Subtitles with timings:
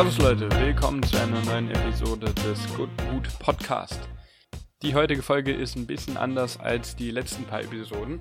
[0.00, 4.00] Servus Leute, willkommen zu einer neuen Episode des Good Mood Podcast.
[4.80, 8.18] Die heutige Folge ist ein bisschen anders als die letzten paar Episoden.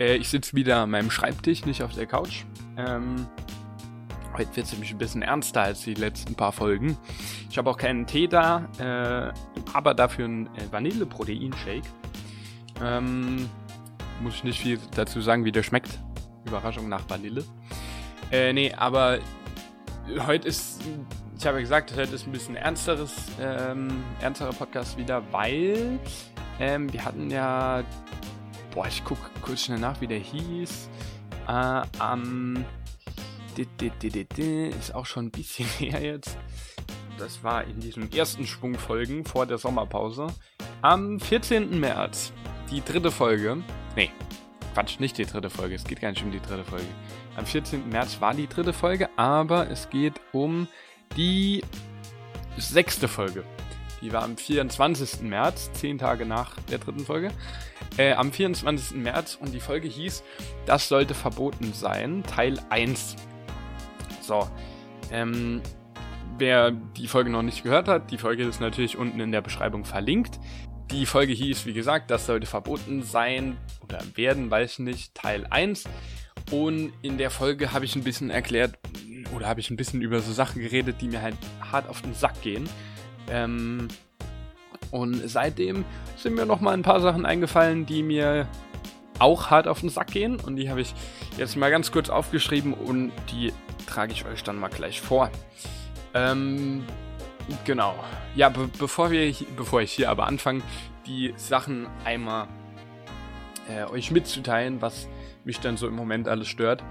[0.00, 2.42] Äh, ich sitze wieder an meinem Schreibtisch, nicht auf der Couch.
[2.76, 3.28] Ähm,
[4.36, 6.98] heute wird es nämlich ein bisschen ernster als die letzten paar Folgen.
[7.48, 9.32] Ich habe auch keinen Tee da, äh,
[9.74, 11.84] aber dafür einen äh, Vanille-Protein-Shake.
[12.82, 13.48] Ähm,
[14.20, 16.00] muss ich nicht viel dazu sagen, wie der schmeckt.
[16.44, 17.44] Überraschung nach Vanille.
[18.32, 19.20] Äh, nee, aber
[20.26, 20.80] heute ist,
[21.38, 25.98] ich habe ja gesagt, heute ist ein bisschen ernsteres, ähm, ernsterer Podcast wieder, weil
[26.60, 27.82] ähm, wir hatten ja,
[28.74, 30.88] boah, ich gucke kurz schnell nach, wie der hieß.
[31.48, 32.64] Äh, am,
[33.56, 36.38] ist auch schon ein bisschen her jetzt.
[37.18, 40.28] Das war in diesen ersten Schwungfolgen vor der Sommerpause.
[40.80, 41.78] Am 14.
[41.78, 42.32] März,
[42.70, 43.62] die dritte Folge.
[43.94, 44.10] Nee,
[44.74, 45.74] Quatsch, nicht die dritte Folge.
[45.74, 46.86] Es geht gar nicht um die dritte Folge.
[47.36, 47.88] Am 14.
[47.88, 50.66] März war die dritte Folge, aber es geht um
[51.16, 51.62] die
[52.56, 53.44] sechste Folge.
[54.00, 55.22] Die war am 24.
[55.22, 57.30] März, zehn Tage nach der dritten Folge.
[57.98, 58.96] Äh, am 24.
[58.96, 60.24] März und die Folge hieß
[60.66, 63.16] Das sollte verboten sein, Teil 1.
[64.22, 64.48] So,
[65.10, 65.60] ähm,
[66.38, 69.84] wer die Folge noch nicht gehört hat, die Folge ist natürlich unten in der Beschreibung
[69.84, 70.40] verlinkt.
[70.90, 75.46] Die Folge hieß, wie gesagt, das sollte verboten sein oder werden, weiß ich nicht, Teil
[75.48, 75.84] 1.
[76.50, 78.78] Und in der Folge habe ich ein bisschen erklärt
[79.34, 82.14] oder habe ich ein bisschen über so Sachen geredet, die mir halt hart auf den
[82.14, 82.68] Sack gehen.
[83.30, 83.88] Ähm,
[84.90, 85.84] und seitdem
[86.16, 88.46] sind mir noch mal ein paar Sachen eingefallen, die mir
[89.18, 90.36] auch hart auf den Sack gehen.
[90.36, 90.94] Und die habe ich
[91.38, 93.52] jetzt mal ganz kurz aufgeschrieben und die
[93.86, 95.30] trage ich euch dann mal gleich vor.
[96.14, 96.84] Ähm,
[97.64, 97.94] Genau.
[98.34, 100.62] Ja, be bevor, wir, bevor ich hier aber anfange,
[101.06, 102.48] die Sachen einmal
[103.68, 105.08] äh, euch mitzuteilen, was
[105.44, 106.82] mich dann so im Moment alles stört,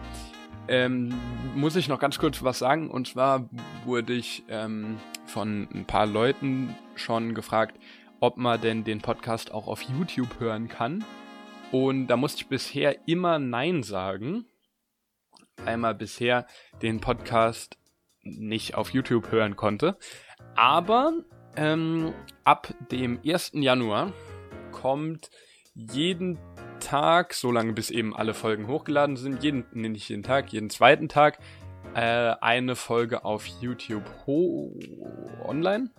[0.67, 1.13] ähm,
[1.55, 2.89] muss ich noch ganz kurz was sagen.
[2.89, 3.49] Und zwar
[3.85, 7.77] wurde ich ähm, von ein paar Leuten schon gefragt,
[8.19, 11.03] ob man denn den Podcast auch auf YouTube hören kann.
[11.71, 14.45] Und da musste ich bisher immer Nein sagen.
[15.65, 16.45] Einmal bisher
[16.81, 17.77] den Podcast
[18.23, 19.97] nicht auf YouTube hören konnte.
[20.55, 21.13] Aber
[21.55, 23.51] ähm, ab dem 1.
[23.55, 24.13] Januar
[24.71, 25.29] kommt
[25.73, 26.37] jeden
[26.79, 31.07] Tag, solange bis eben alle Folgen hochgeladen sind, jeden, nee, nicht jeden Tag, jeden zweiten
[31.07, 31.39] Tag,
[31.93, 34.77] äh, eine Folge auf YouTube ho
[35.43, 35.91] online.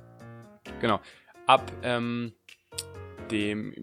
[0.80, 1.00] Genau.
[1.46, 2.34] Ab ähm,
[3.30, 3.74] dem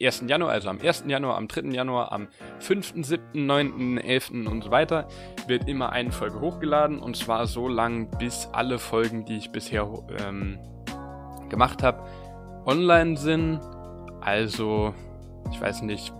[0.00, 0.24] 1.
[0.28, 1.04] Januar, also am 1.
[1.06, 1.70] Januar, am 3.
[1.70, 2.28] Januar, am
[2.60, 4.30] 5., 7., 9., 11.
[4.30, 5.08] und so weiter,
[5.46, 9.88] wird immer eine Folge hochgeladen und zwar so lang, bis alle Folgen, die ich bisher
[10.24, 10.58] ähm,
[11.48, 12.04] gemacht habe,
[12.64, 13.60] online sind.
[14.20, 14.94] Also,
[15.50, 16.12] ich weiß nicht,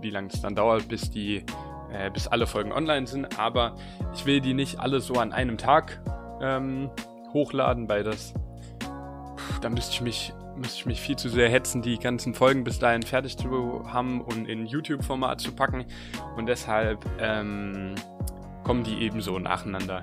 [0.00, 1.44] wie lange es dann dauert, bis die,
[1.90, 3.74] äh, bis alle Folgen online sind, aber
[4.14, 6.00] ich will die nicht alle so an einem Tag
[6.40, 6.90] ähm,
[7.32, 8.34] hochladen, weil das,
[9.36, 12.64] pff, da müsste ich mich müsste ich mich viel zu sehr hetzen, die ganzen Folgen
[12.64, 15.84] bis dahin fertig zu haben und in YouTube-Format zu packen.
[16.36, 17.94] Und deshalb ähm,
[18.64, 20.02] kommen die eben so nacheinander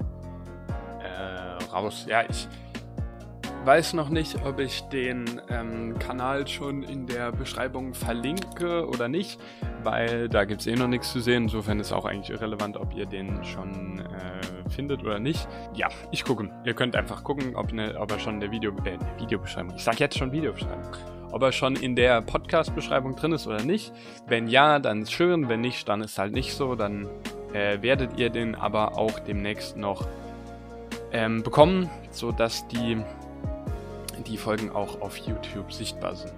[1.01, 2.05] äh, raus.
[2.07, 2.47] Ja, ich
[3.65, 9.39] weiß noch nicht, ob ich den ähm, Kanal schon in der Beschreibung verlinke oder nicht,
[9.83, 11.43] weil da gibt es eh noch nichts zu sehen.
[11.43, 15.47] Insofern ist auch eigentlich irrelevant, ob ihr den schon äh, findet oder nicht.
[15.75, 16.49] Ja, ich gucke.
[16.65, 19.83] Ihr könnt einfach gucken, ob, ne, ob er schon in der Video, äh, Videobeschreibung, ich
[19.83, 20.91] sag jetzt schon Videobeschreibung,
[21.31, 23.93] ob er schon in der Podcast-Beschreibung drin ist oder nicht.
[24.27, 25.47] Wenn ja, dann ist schön.
[25.47, 26.75] Wenn nicht, dann ist halt nicht so.
[26.75, 27.07] Dann
[27.53, 30.07] äh, werdet ihr den aber auch demnächst noch
[31.13, 32.97] ähm, bekommen, sodass die
[34.27, 36.33] die Folgen auch auf YouTube sichtbar sind.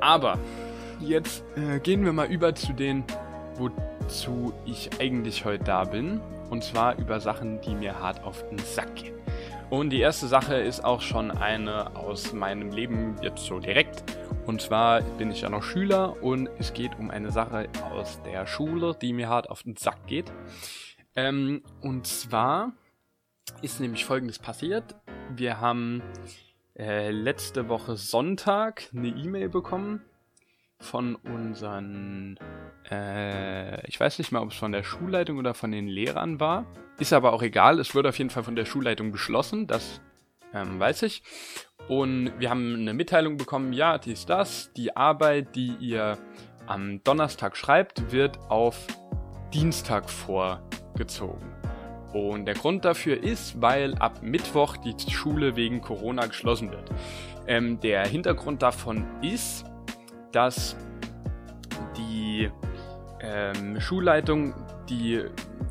[0.00, 0.38] Aber
[1.00, 3.04] jetzt äh, gehen wir mal über zu den,
[3.56, 6.20] wozu ich eigentlich heute da bin.
[6.50, 9.14] Und zwar über Sachen, die mir hart auf den Sack gehen.
[9.70, 14.04] Und die erste Sache ist auch schon eine aus meinem Leben jetzt so direkt.
[14.46, 18.46] Und zwar bin ich ja noch Schüler und es geht um eine Sache aus der
[18.46, 20.30] Schule, die mir hart auf den Sack geht.
[21.16, 22.72] Ähm, und zwar
[23.62, 24.94] ist nämlich folgendes passiert.
[25.34, 26.02] Wir haben
[26.78, 30.02] äh, letzte Woche Sonntag eine E-Mail bekommen
[30.80, 32.38] von unseren,
[32.90, 36.66] äh, ich weiß nicht mal, ob es von der Schulleitung oder von den Lehrern war.
[36.98, 37.78] Ist aber auch egal.
[37.78, 40.00] Es wurde auf jeden Fall von der Schulleitung beschlossen, das
[40.52, 41.22] ähm, weiß ich.
[41.88, 44.72] Und wir haben eine Mitteilung bekommen, ja, dies, das.
[44.74, 46.18] Die Arbeit, die ihr
[46.66, 48.86] am Donnerstag schreibt, wird auf
[49.52, 51.63] Dienstag vorgezogen.
[52.14, 56.90] Und der Grund dafür ist, weil ab Mittwoch die Schule wegen Corona geschlossen wird.
[57.46, 59.64] Ähm, der Hintergrund davon ist,
[60.32, 60.76] dass
[61.98, 62.50] die
[63.20, 64.54] ähm, Schulleitung
[64.88, 65.22] die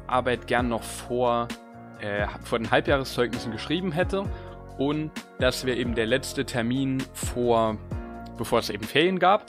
[0.05, 1.47] Arbeit gern noch vor
[2.01, 4.25] äh, vor den Halbjahreszeugnissen geschrieben hätte
[4.77, 7.77] und das wäre eben der letzte Termin vor,
[8.37, 9.45] bevor es eben Ferien gab.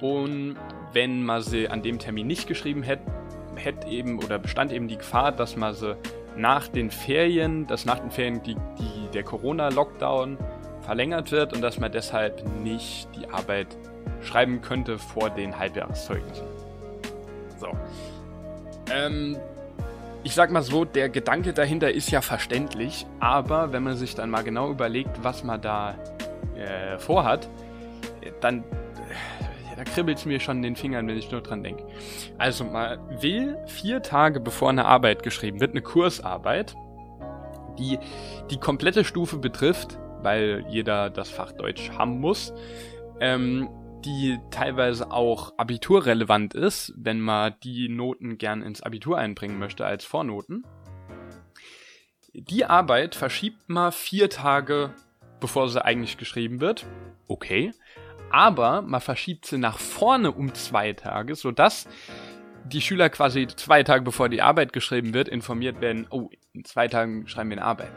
[0.00, 0.56] Und
[0.92, 3.04] wenn man sie an dem Termin nicht geschrieben hätte,
[3.56, 5.96] hätte eben oder bestand eben die Gefahr, dass man sie
[6.36, 10.38] nach den Ferien, dass nach den Ferien die, die, der Corona-Lockdown
[10.80, 13.68] verlängert wird und dass man deshalb nicht die Arbeit
[14.22, 16.46] schreiben könnte vor den Halbjahreszeugnissen.
[17.58, 17.68] So.
[18.92, 19.36] Ähm,
[20.24, 24.30] ich sag mal so, der Gedanke dahinter ist ja verständlich, aber wenn man sich dann
[24.30, 25.96] mal genau überlegt, was man da
[26.56, 27.48] äh, vorhat,
[28.40, 28.64] dann
[29.82, 31.86] da kribbelt es mir schon in den Fingern, wenn ich nur dran denke.
[32.38, 36.76] Also man will vier Tage bevor eine Arbeit geschrieben wird, eine Kursarbeit,
[37.78, 37.98] die
[38.50, 42.52] die komplette Stufe betrifft, weil jeder das Fach Deutsch haben muss,
[43.20, 43.68] ähm,
[44.04, 50.04] die teilweise auch abiturrelevant ist, wenn man die Noten gern ins Abitur einbringen möchte als
[50.04, 50.64] Vornoten.
[52.34, 54.94] Die Arbeit verschiebt man vier Tage,
[55.40, 56.86] bevor sie eigentlich geschrieben wird.
[57.26, 57.72] Okay.
[58.32, 61.86] Aber man verschiebt sie nach vorne um zwei Tage, sodass
[62.64, 66.88] die Schüler quasi zwei Tage bevor die Arbeit geschrieben wird, informiert werden, oh, in zwei
[66.88, 67.92] Tagen schreiben wir eine Arbeit.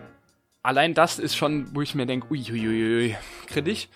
[0.61, 3.15] Allein das ist schon, wo ich mir denke, uiuiui,
[3.47, 3.87] kritisch.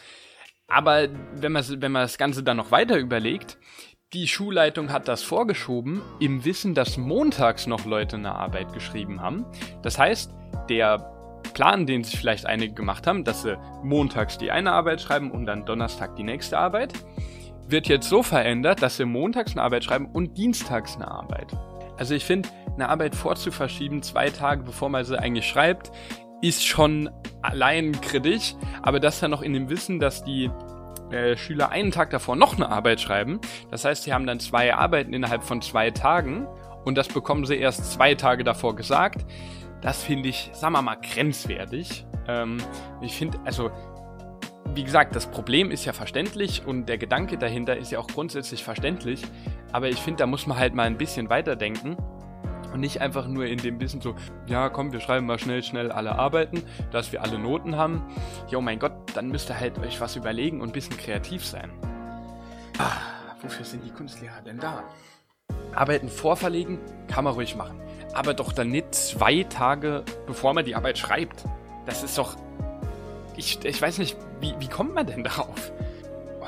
[0.68, 3.58] Aber wenn man, wenn man das Ganze dann noch weiter überlegt,
[4.14, 9.46] die Schulleitung hat das vorgeschoben, im Wissen, dass montags noch Leute eine Arbeit geschrieben haben.
[9.82, 10.32] Das heißt,
[10.70, 11.19] der
[11.54, 15.46] Plan, den sich vielleicht einige gemacht haben, dass sie montags die eine Arbeit schreiben und
[15.46, 16.94] dann Donnerstag die nächste Arbeit,
[17.68, 21.56] wird jetzt so verändert, dass sie montags eine Arbeit schreiben und dienstags eine Arbeit.
[21.98, 25.92] Also ich finde, eine Arbeit vorzuverschieben, zwei Tage bevor man sie eigentlich schreibt,
[26.42, 27.10] ist schon
[27.42, 30.50] allein kritisch, aber das dann noch in dem Wissen, dass die
[31.12, 33.40] äh, Schüler einen Tag davor noch eine Arbeit schreiben.
[33.72, 36.48] Das heißt, sie haben dann zwei Arbeiten innerhalb von zwei Tagen
[36.86, 39.26] und das bekommen sie erst zwei Tage davor gesagt.
[39.82, 42.06] Das finde ich, sagen wir mal, grenzwertig.
[42.28, 42.58] Ähm,
[43.02, 43.72] ich finde, also,
[44.74, 48.64] wie gesagt, das Problem ist ja verständlich und der Gedanke dahinter ist ja auch grundsätzlich
[48.64, 49.24] verständlich.
[49.72, 51.98] Aber ich finde, da muss man halt mal ein bisschen weiterdenken
[52.74, 54.16] und nicht einfach nur in dem Wissen so,
[54.48, 58.04] ja komm, wir schreiben mal schnell, schnell alle Arbeiten, dass wir alle Noten haben.
[58.50, 61.46] Ja, oh mein Gott, dann müsst ihr halt euch was überlegen und ein bisschen kreativ
[61.46, 61.72] sein.
[62.78, 62.92] Ah,
[63.42, 64.84] wofür sind die Kunstlehrer denn da?
[65.74, 67.80] Arbeiten vorverlegen kann man ruhig machen.
[68.14, 71.44] Aber doch dann nicht zwei Tage, bevor man die Arbeit schreibt.
[71.86, 72.36] Das ist doch.
[73.38, 75.72] Ich, ich weiß nicht, wie, wie kommt man denn darauf?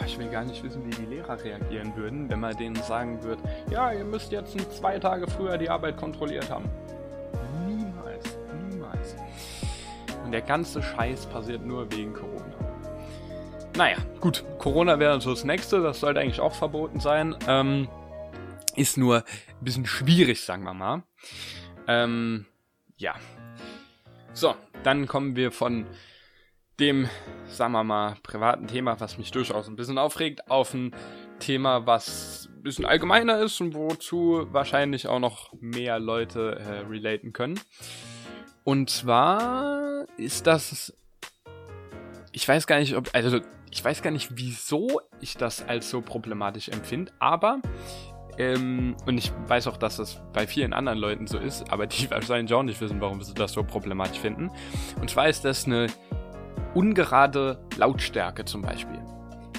[0.06, 3.42] ich will gar nicht wissen, wie die Lehrer reagieren würden, wenn man denen sagen würde,
[3.70, 6.66] ja, ihr müsst jetzt zwei Tage früher die Arbeit kontrolliert haben.
[7.68, 8.38] Niemals,
[8.70, 9.16] niemals.
[10.26, 12.42] Und der ganze Scheiß passiert nur wegen Corona.
[13.78, 17.36] Naja, gut, Corona wäre so das nächste, das sollte eigentlich auch verboten sein.
[17.48, 17.88] Ähm,
[18.76, 21.04] ist nur ein bisschen schwierig, sagen wir mal.
[21.88, 22.46] Ähm,
[22.98, 23.16] ja.
[24.34, 25.86] So, dann kommen wir von
[26.80, 27.10] dem,
[27.46, 30.96] sagen wir mal, privaten Thema, was mich durchaus ein bisschen aufregt, auf ein
[31.40, 37.34] Thema, was ein bisschen allgemeiner ist und wozu wahrscheinlich auch noch mehr Leute äh, relaten
[37.34, 37.60] können.
[38.64, 40.94] Und zwar ist das.
[42.32, 43.10] Ich weiß gar nicht, ob.
[43.14, 43.42] Also,
[43.72, 47.62] ich weiß gar nicht, wieso ich das als so problematisch empfinde, aber.
[48.38, 52.10] Ähm, und ich weiß auch, dass das bei vielen anderen Leuten so ist, aber die
[52.12, 54.52] wahrscheinlich auch nicht wissen, warum sie das so problematisch finden.
[55.00, 55.88] Und zwar ist das eine
[56.74, 59.00] ungerade Lautstärke zum Beispiel.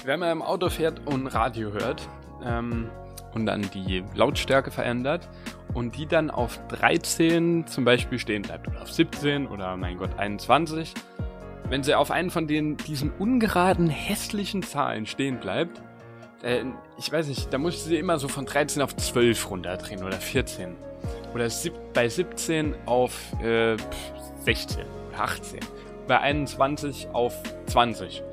[0.05, 2.07] Wenn man im Auto fährt und Radio hört
[2.43, 2.89] ähm,
[3.33, 5.29] und dann die Lautstärke verändert
[5.73, 10.17] und die dann auf 13 zum Beispiel stehen bleibt oder auf 17 oder mein Gott
[10.17, 10.93] 21,
[11.69, 15.81] wenn sie auf einen von den, diesen ungeraden hässlichen Zahlen stehen bleibt,
[16.43, 16.63] äh,
[16.97, 20.17] ich weiß nicht, da muss ich sie immer so von 13 auf 12 runterdrehen oder
[20.17, 20.75] 14
[21.33, 21.49] oder
[21.93, 23.75] bei 17 auf äh,
[24.43, 25.59] 16 oder 18
[26.07, 27.33] bei 21 auf
[27.67, 28.23] 20.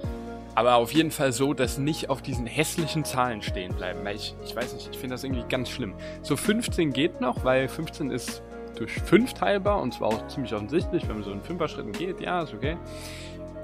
[0.55, 4.01] Aber auf jeden Fall so, dass nicht auf diesen hässlichen Zahlen stehen bleiben.
[4.05, 5.95] Weil ich, ich weiß nicht, ich finde das irgendwie ganz schlimm.
[6.23, 8.43] So 15 geht noch, weil 15 ist
[8.77, 12.21] durch 5 teilbar und zwar auch ziemlich offensichtlich, wenn man so in 5er Schritten geht,
[12.21, 12.77] ja, ist okay.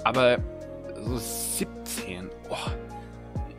[0.03, 0.37] Aber
[0.95, 2.55] so 17, oh,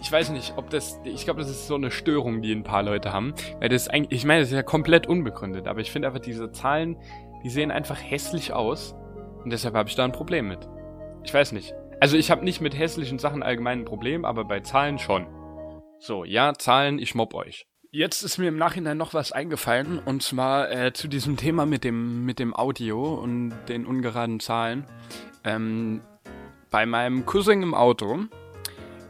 [0.00, 2.82] ich weiß nicht, ob das, ich glaube, das ist so eine Störung, die ein paar
[2.82, 3.34] Leute haben.
[3.60, 6.52] Weil das eigentlich, ich meine, das ist ja komplett unbegründet, aber ich finde einfach diese
[6.52, 6.96] Zahlen,
[7.44, 8.94] die sehen einfach hässlich aus.
[9.44, 10.68] Und deshalb habe ich da ein Problem mit.
[11.24, 11.74] Ich weiß nicht.
[12.00, 15.26] Also ich habe nicht mit hässlichen Sachen allgemein ein Problem, aber bei Zahlen schon.
[15.98, 17.66] So, ja, Zahlen, ich mobb euch.
[17.90, 21.84] Jetzt ist mir im Nachhinein noch was eingefallen und zwar äh, zu diesem Thema mit
[21.84, 24.86] dem, mit dem Audio und den ungeraden Zahlen.
[25.42, 26.02] Ähm,
[26.70, 28.26] bei meinem Cousin im Auto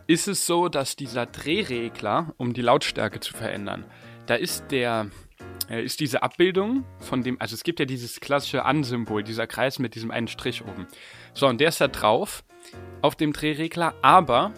[0.09, 3.85] ist es so, dass dieser Drehregler, um die Lautstärke zu verändern,
[4.27, 5.11] da ist der
[5.71, 9.79] äh, ist diese Abbildung von dem, also es gibt ja dieses klassische An-Symbol, dieser Kreis
[9.79, 10.87] mit diesem einen Strich oben.
[11.35, 12.43] So, und der ist da drauf
[13.03, 14.53] auf dem Drehregler, aber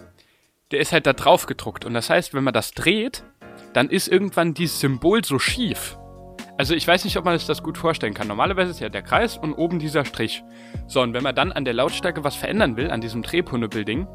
[0.71, 1.85] der ist halt da drauf gedruckt.
[1.85, 3.25] Und das heißt, wenn man das dreht,
[3.73, 5.99] dann ist irgendwann dieses Symbol so schief.
[6.59, 8.29] Also ich weiß nicht, ob man sich das gut vorstellen kann.
[8.29, 10.45] Normalerweise ist ja der Kreis und oben dieser Strich.
[10.87, 14.07] So, und wenn man dann an der Lautstärke was verändern will, an diesem Drehpunnebel-Ding,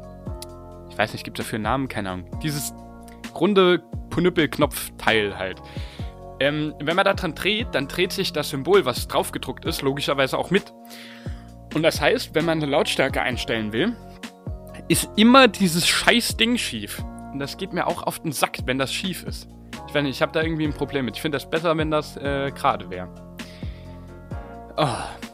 [0.90, 1.88] ich weiß nicht, gibt es dafür einen Namen?
[1.88, 2.40] Keine Ahnung.
[2.42, 2.74] Dieses
[3.34, 5.60] runde Punnüppel-Knopfteil halt.
[6.40, 9.82] Ähm, wenn man da dran dreht, dann dreht sich das Symbol, was drauf gedruckt ist,
[9.82, 10.72] logischerweise auch mit.
[11.74, 13.94] Und das heißt, wenn man eine Lautstärke einstellen will,
[14.88, 17.02] ist immer dieses scheiß Ding schief.
[17.32, 19.48] Und das geht mir auch auf den Sack, wenn das schief ist.
[19.88, 21.16] Ich weiß nicht, ich habe da irgendwie ein Problem mit.
[21.16, 23.08] Ich finde das besser, wenn das äh, gerade wäre.
[24.76, 24.88] Oh,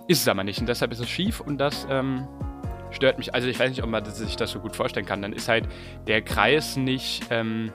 [0.08, 0.60] ist es aber nicht.
[0.60, 2.26] Und deshalb ist es schief und das ähm,
[2.92, 3.34] stört mich.
[3.34, 5.22] Also ich weiß nicht, ob man sich das so gut vorstellen kann.
[5.22, 5.68] Dann ist halt
[6.06, 7.24] der Kreis nicht...
[7.30, 7.72] Ähm,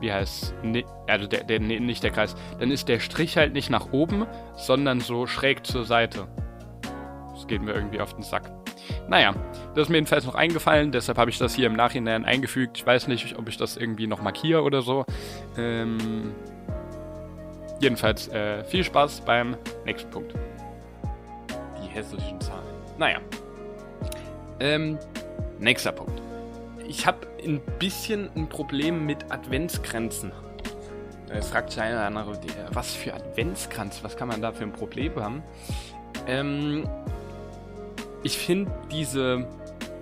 [0.00, 3.52] wie heißt ne, also der, der, nee, nicht der Kreis, dann ist der Strich halt
[3.52, 4.26] nicht nach oben,
[4.56, 6.28] sondern so schräg zur Seite.
[7.32, 8.50] Das geht mir irgendwie auf den Sack.
[9.08, 9.34] Naja,
[9.74, 12.78] das ist mir jedenfalls noch eingefallen, deshalb habe ich das hier im Nachhinein eingefügt.
[12.78, 15.04] Ich weiß nicht, ob ich das irgendwie noch markiere oder so.
[15.56, 16.34] Ähm,
[17.80, 20.34] jedenfalls äh, viel Spaß beim nächsten Punkt.
[21.82, 22.67] Die hässlichen Zahlen.
[22.98, 23.20] Naja.
[24.60, 24.98] Ähm,
[25.58, 26.20] nächster Punkt
[26.88, 30.32] ich habe ein bisschen ein Problem mit Adventsgrenzen.
[31.32, 32.40] Jetzt fragt sich einer andere,
[32.72, 35.42] was für Adventskranz, was kann man da für ein Problem haben?
[36.26, 36.88] Ähm,
[38.22, 39.46] ich finde diese,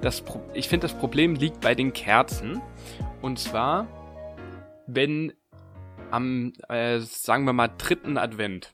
[0.01, 0.23] das,
[0.55, 2.63] ich finde das Problem liegt bei den Kerzen.
[3.21, 3.89] Und zwar,
[4.87, 5.33] wenn
[6.13, 8.73] am, äh, sagen wir mal, dritten Advent.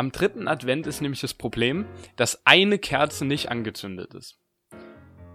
[0.00, 1.84] Am dritten Advent ist nämlich das Problem,
[2.16, 4.38] dass eine Kerze nicht angezündet ist.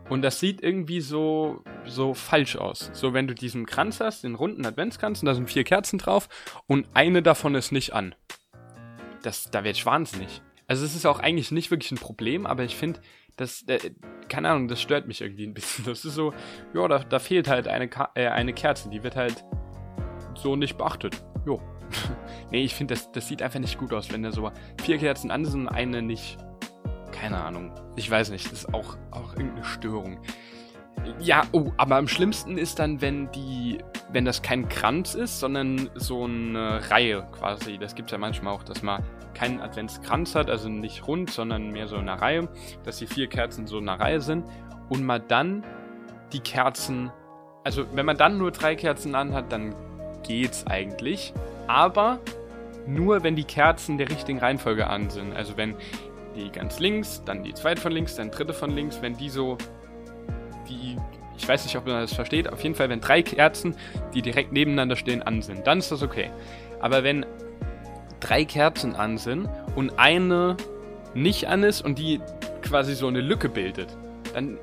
[0.09, 2.89] Und das sieht irgendwie so, so falsch aus.
[2.93, 6.29] So, wenn du diesen Kranz hast, den runden Adventskranz, und da sind vier Kerzen drauf
[6.65, 8.15] und eine davon ist nicht an.
[9.21, 10.41] Das, da werde ich wahnsinnig.
[10.65, 13.01] Also, es ist auch eigentlich nicht wirklich ein Problem, aber ich finde,
[13.37, 13.91] das, äh,
[14.29, 15.85] keine Ahnung, das stört mich irgendwie ein bisschen.
[15.85, 16.33] Das ist so,
[16.73, 19.45] ja, da, da fehlt halt eine, äh, eine Kerze, die wird halt
[20.33, 21.23] so nicht beachtet.
[21.45, 21.61] Jo.
[22.51, 25.31] Nee, ich finde, das, das sieht einfach nicht gut aus, wenn da so vier Kerzen
[25.31, 26.37] an sind und eine nicht.
[27.11, 27.71] Keine Ahnung.
[27.95, 30.19] Ich weiß nicht, das ist auch, auch irgendeine Störung.
[31.19, 33.77] Ja, oh, aber am schlimmsten ist dann, wenn die,
[34.11, 37.77] wenn das kein Kranz ist, sondern so eine Reihe quasi.
[37.77, 41.71] Das gibt es ja manchmal auch, dass man keinen Adventskranz hat, also nicht rund, sondern
[41.71, 42.49] mehr so eine Reihe,
[42.83, 44.45] dass die vier Kerzen so eine Reihe sind
[44.89, 45.63] und man dann
[46.33, 47.11] die Kerzen,
[47.63, 49.75] also wenn man dann nur drei Kerzen anhat, dann
[50.23, 51.33] geht's eigentlich,
[51.67, 52.19] aber
[52.87, 55.35] nur wenn die Kerzen der richtigen Reihenfolge an sind.
[55.35, 55.75] Also wenn
[56.35, 59.57] die ganz links, dann die zweite von links, dann dritte von links, wenn die so,
[60.69, 60.97] die,
[61.37, 63.75] ich weiß nicht, ob man das versteht, auf jeden Fall, wenn drei Kerzen,
[64.13, 66.29] die direkt nebeneinander stehen, an sind, dann ist das okay.
[66.79, 67.25] Aber wenn
[68.19, 70.57] drei Kerzen an sind und eine
[71.13, 72.19] nicht an ist und die
[72.61, 73.95] quasi so eine Lücke bildet,
[74.33, 74.57] dann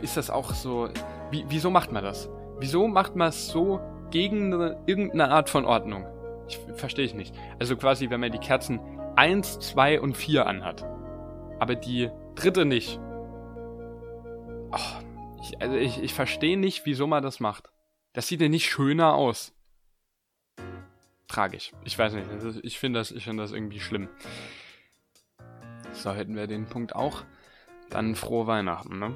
[0.00, 0.88] ist das auch so,
[1.30, 2.28] wie, wieso macht man das?
[2.58, 3.80] Wieso macht man es so
[4.10, 6.06] gegen eine, irgendeine Art von Ordnung?
[6.52, 7.34] Ich verstehe ich nicht.
[7.58, 8.80] Also quasi, wenn man die Kerzen
[9.16, 10.84] 1, 2 und 4 anhat
[11.62, 12.98] aber die dritte nicht.
[14.72, 15.00] Oh,
[15.40, 17.70] ich, also ich, ich verstehe nicht, wieso man das macht.
[18.14, 19.54] Das sieht ja nicht schöner aus.
[21.28, 21.70] Tragisch.
[21.84, 22.26] Ich weiß nicht.
[22.64, 24.08] Ich finde das, find das irgendwie schlimm.
[25.92, 27.22] So, hätten wir den Punkt auch.
[27.90, 29.14] Dann frohe Weihnachten, ne?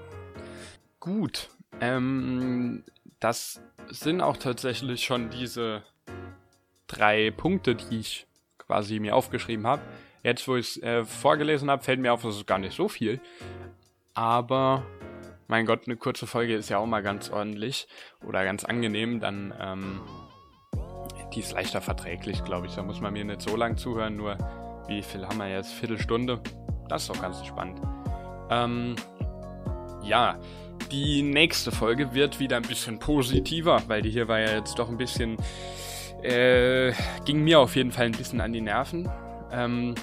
[1.01, 1.49] Gut.
[1.81, 2.85] Ähm,
[3.19, 5.83] das sind auch tatsächlich schon diese
[6.87, 8.27] drei Punkte, die ich
[8.59, 9.83] quasi mir aufgeschrieben habe.
[10.23, 12.89] Jetzt, wo ich es äh, vorgelesen habe, fällt mir auf, das ist gar nicht so
[12.89, 13.21] viel.
[14.15, 14.83] Aber,
[15.47, 17.87] mein Gott, eine kurze Folge ist ja auch mal ganz ordentlich
[18.27, 19.21] oder ganz angenehm.
[19.21, 20.01] Dann, ähm,
[21.35, 22.75] die ist leichter verträglich, glaube ich.
[22.75, 24.17] Da muss man mir nicht so lang zuhören.
[24.17, 24.37] Nur,
[24.89, 25.73] wie viel haben wir jetzt?
[25.73, 26.41] Viertelstunde?
[26.89, 27.81] Das ist doch ganz spannend.
[28.51, 28.97] Ähm,
[30.03, 30.39] ja,
[30.91, 34.89] die nächste Folge wird wieder ein bisschen positiver, weil die hier war ja jetzt doch
[34.89, 35.37] ein bisschen,
[36.23, 36.93] äh,
[37.25, 39.09] ging mir auf jeden Fall ein bisschen an die Nerven.
[39.53, 39.95] Ähm,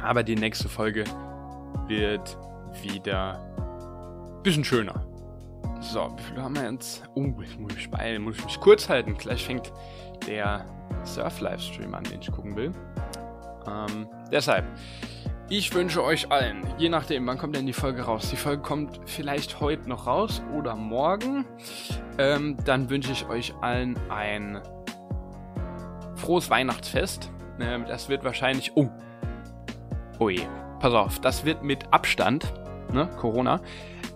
[0.00, 1.04] aber die nächste Folge
[1.86, 2.36] wird
[2.82, 3.40] wieder
[4.36, 5.06] ein bisschen schöner.
[5.80, 7.02] So, wie viel haben wir jetzt?
[7.14, 9.16] Oh, ich muss mich beeilen, muss ich mich kurz halten.
[9.16, 9.72] Gleich fängt
[10.26, 10.64] der
[11.04, 12.72] Surf-Livestream an, den ich gucken will.
[13.66, 14.64] Ähm, deshalb,
[15.48, 18.30] ich wünsche euch allen, je nachdem, wann kommt denn die Folge raus?
[18.30, 21.44] Die Folge kommt vielleicht heute noch raus oder morgen.
[22.18, 24.60] Ähm, dann wünsche ich euch allen ein
[26.22, 27.30] frohes Weihnachtsfest.
[27.60, 28.72] Ähm, das wird wahrscheinlich.
[28.74, 28.88] Oh,
[30.22, 30.42] Oh je.
[30.78, 32.52] Pass auf, das wird mit Abstand,
[32.92, 33.60] ne, Corona,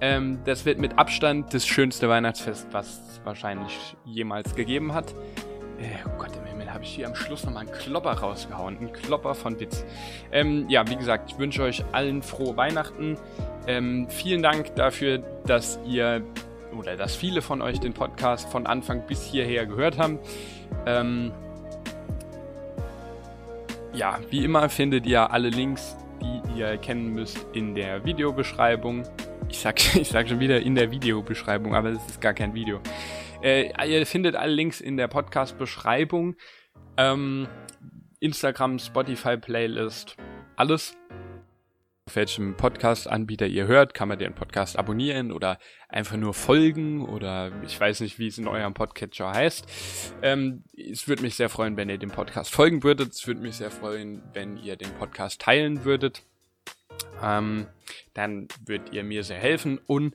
[0.00, 5.12] ähm, das wird mit Abstand das schönste Weihnachtsfest, was es wahrscheinlich jemals gegeben hat.
[5.80, 8.78] Äh, oh Gott im Himmel, habe ich hier am Schluss nochmal einen Klopper rausgehauen.
[8.78, 9.84] Einen Klopper von Witz.
[10.30, 13.16] Ähm, ja, wie gesagt, ich wünsche euch allen frohe Weihnachten.
[13.66, 16.22] Ähm, vielen Dank dafür, dass ihr
[16.76, 20.20] oder dass viele von euch den Podcast von Anfang bis hierher gehört haben.
[20.86, 21.32] Ähm,
[23.96, 29.04] ja, wie immer findet ihr alle Links, die ihr kennen müsst, in der Videobeschreibung.
[29.48, 32.80] Ich sag, ich sag schon wieder in der Videobeschreibung, aber es ist gar kein Video.
[33.42, 36.36] Äh, ihr findet alle Links in der Podcast-Beschreibung.
[36.98, 37.48] Ähm,
[38.20, 40.16] Instagram, Spotify, Playlist,
[40.56, 40.96] alles
[42.08, 45.58] auf welchem Podcast-Anbieter ihr hört, kann man den Podcast abonnieren oder
[45.88, 49.66] einfach nur folgen oder ich weiß nicht, wie es in eurem Podcatcher heißt.
[50.22, 53.12] Ähm, es würde mich sehr freuen, wenn ihr dem Podcast folgen würdet.
[53.12, 56.22] Es würde mich sehr freuen, wenn ihr den Podcast teilen würdet.
[57.20, 57.66] Ähm,
[58.14, 60.14] dann würdet ihr mir sehr helfen und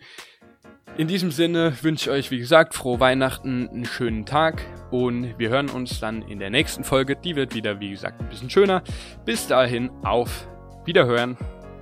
[0.98, 5.50] in diesem Sinne wünsche ich euch, wie gesagt, frohe Weihnachten, einen schönen Tag und wir
[5.50, 7.18] hören uns dann in der nächsten Folge.
[7.18, 8.82] Die wird wieder, wie gesagt, ein bisschen schöner.
[9.26, 10.48] Bis dahin, auf
[10.86, 11.38] Wiederhören.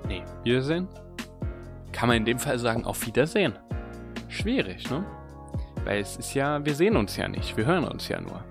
[0.09, 0.87] Nee, Wiedersehen?
[1.91, 3.53] Kann man in dem Fall sagen, auf Wiedersehen?
[4.27, 5.05] Schwierig, ne?
[5.85, 8.43] Weil es ist ja, wir sehen uns ja nicht, wir hören uns ja nur.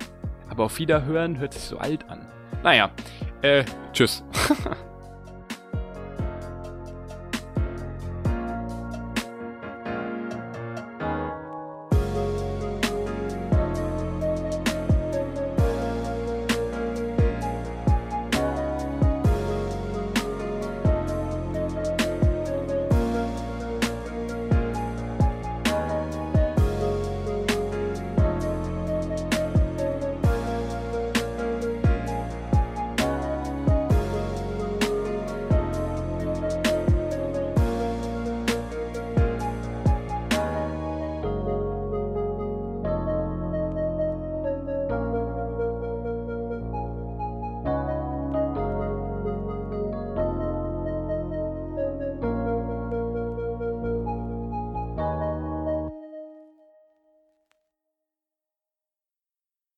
[0.48, 2.26] Aber auf Wiederhören hört sich so alt an.
[2.62, 2.90] Naja,
[3.42, 4.24] äh, tschüss.